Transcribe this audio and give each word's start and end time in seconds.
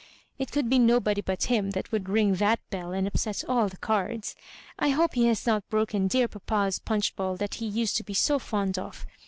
"It 0.39 0.51
could 0.51 0.67
be 0.67 0.79
nobody 0.79 1.21
but 1.21 1.43
him 1.43 1.69
that 1.77 1.91
would 1.91 2.09
ring 2.09 2.33
that 2.37 2.59
bell 2.71 2.91
and 2.91 3.05
upset 3.05 3.43
an 3.47 3.67
the 3.69 3.77
cards. 3.77 4.35
I 4.79 4.89
hope 4.89 5.13
he 5.13 5.27
has 5.27 5.45
not 5.45 5.69
broken 5.69 6.07
dear 6.07 6.27
papa's 6.27 6.79
punch 6.79 7.15
bowl 7.15 7.35
that 7.37 7.53
he 7.61 7.67
used 7.67 7.97
to 7.97 8.03
be 8.03 8.15
so 8.15 8.39
fond 8.39 8.79
of. 8.79 9.05